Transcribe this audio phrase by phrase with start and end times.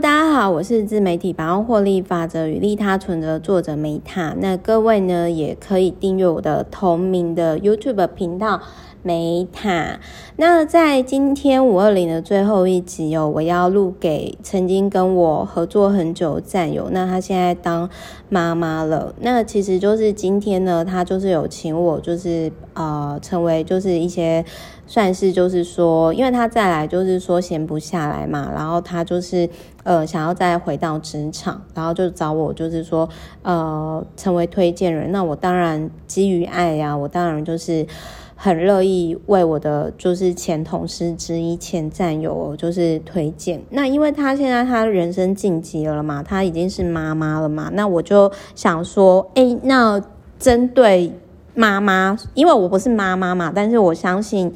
[0.00, 4.34] 大家好，我是自媒体百万获利法则与利他存折作者梅塔。
[4.38, 8.58] 那各位呢，也可以订阅我的同名的 YouTube 频道
[9.04, 9.96] Meta。
[10.36, 16.88] 那在今天五二零的最后一集哦，我要录给曾经跟我合作很久战友。
[16.90, 17.88] 那他现在当
[18.28, 19.14] 妈妈了。
[19.20, 24.44] 那其实就是今天呢，他就是有请我，就是呃，成为就是一些。
[24.84, 29.48] 算是就是说，因为他再来就是说闲不下来嘛，然后他就是
[29.84, 33.08] 呃想要再回到职场，然后就找我就是说
[33.40, 35.10] 呃成为推荐人。
[35.10, 37.86] 那我当然基于爱呀，我当然就是
[38.36, 43.62] 很乐意为我的就是前同事之一、前战友就是推荐。
[43.70, 50.02] 那因为他现在他人生晋级了嘛，他已经是妈妈了嘛，那我就想说，诶，那
[50.38, 51.12] 针对。
[51.54, 54.50] 妈妈，因为我不是妈妈嘛，但是我相信，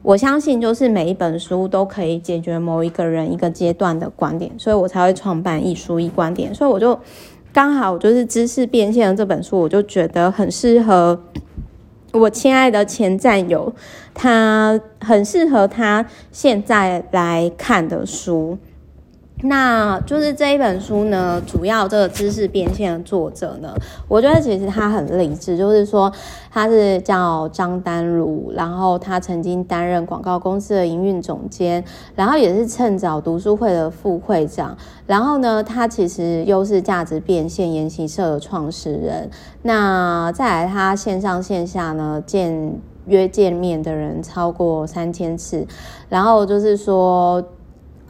[0.00, 6.54] 我相信就是每一本书都可以解决某一个人一个阶段的观点，所以我才会创办一书一观点。
[6.54, 6.98] 所以我就
[7.52, 11.20] 刚好就是知识变现的这本书，我就觉得很适合
[12.18, 13.72] 我亲爱的前战友，
[14.12, 18.58] 他很适合他现在来看的书。
[19.44, 23.72] 那就是这一本书呢，主要这个知识变现的作者呢，
[24.08, 26.12] 我觉得其实他很励志，就是说
[26.50, 31.84] 他是叫张丹如，然后他曾经担任广告公司的营运总监，
[32.16, 39.30] 然后也是趁早读书会的副会长，然后呢，他其实又是价值变现研习社的创始人。
[39.62, 45.64] 那再来，他线上线下呢见约见面的人超过三千次，
[46.08, 47.40] 然后就是说。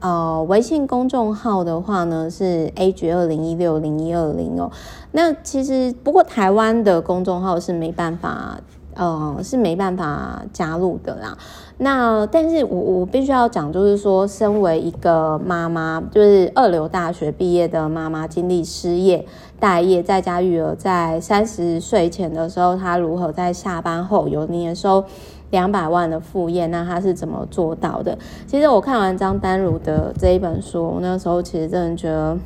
[0.01, 4.71] 呃，微信公众号的话呢是 AG 二零一六零一二零哦。
[5.13, 8.61] 那其实不过台湾的公众号是没办法，
[8.95, 11.37] 呃，是没办法加入的啦。
[11.79, 19.25] 那但是我我必须要讲，就是说，身为一个妈妈，就是二流大学毕业的妈妈，经历失业、
[19.61, 25.05] 待业、在家育儿，在三十岁前的时候，她如何在下班后有年收
[25.51, 28.17] 两百万的副业，那他是怎么做到的？
[28.47, 32.37] 其实我看完张丹如的这一本书，我那时候其实真的觉得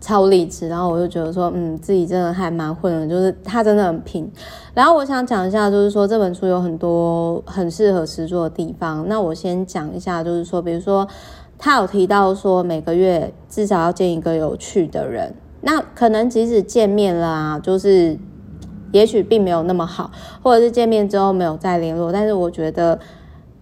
[0.00, 4.30] 超励志，然后我就觉得说，嗯，自己真的还蛮混的，就是他真的很拼。
[4.74, 9.06] 然后我想讲一下，就是说这本书有很多很适合实作的地方。
[9.08, 11.08] 那我先讲一下，就是说，比如说
[11.58, 18.18] 他有提到说，每个月至少要见一个有趣的人，那可能即使见面了啊，就是。
[18.92, 20.10] 也许并没有那么好，
[20.42, 22.98] 或者是见面之后没有再联络，但是我觉得，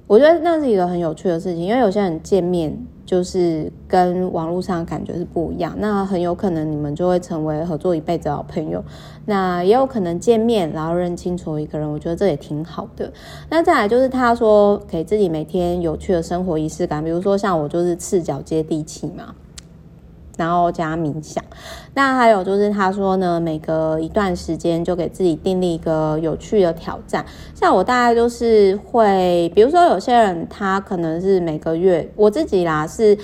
[0.06, 8.82] 我觉得那是一个很有趣的事情，因为有些人见面就是跟网络上感觉是不一样，那很有可能你们就会成为合作一辈子的好朋友，
[9.26, 13.12] 那也有可能见面然后认清楚一个人，我觉得这也挺好的。
[13.50, 19.34] 那再来就是他说给自己每天有趣的生活仪式感，比如说像我就是赤脚接地气嘛。
[20.38, 21.44] 然后加冥想，
[21.92, 27.26] 那还有就是他说呢，每隔一段时间就给自己定立一个有趣的挑战。
[27.54, 33.18] 像我大概就是会，比如说有些人他可能是每个月，我自己啦是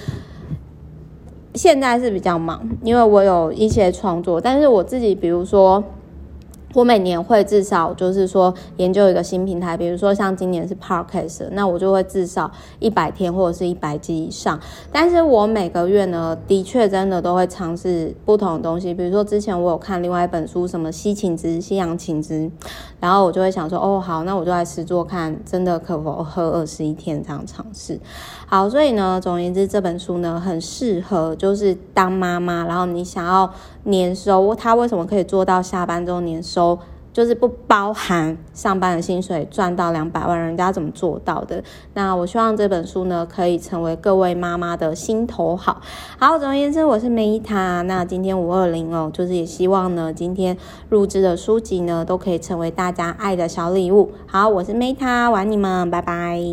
[1.54, 5.82] 现在是比较忙，因为我有一些创作，但是我自己比如说。
[6.74, 14.58] 我每年会至少就是说研究一个新平台，比如说像今年是 Podcast，那我就会至少一百天或者是一百集以上。
[14.90, 22.50] 但是我每个月呢，的确真的都会尝试不同的东西，比如说之前我有看另外一本书，什么西芹汁、西洋芹汁，
[22.98, 28.00] 然后我就会想说，哦，好，那我就来试做看，真的可否喝二十一天这样尝试。
[28.46, 33.48] 好，所以呢，总而言之，这本书呢很适合就是当妈妈，然后你想要
[33.84, 36.63] 年收，他为什么可以做到下班之后年收？
[37.12, 41.62] 就是不包含上班的薪水赚到两百万，人家怎么做到的？
[41.94, 45.80] 那我希望这本书呢，可以成为各位妈妈的心头好。
[46.19, 47.84] 好，总而言之，我是 Meta。
[47.84, 50.56] 那今天五二零哦，就是也希望呢，今天
[50.88, 54.10] 录制的书籍呢，都可以成为大家爱的小礼物。
[54.26, 56.44] 好，我是 Meta，玩你们，拜拜。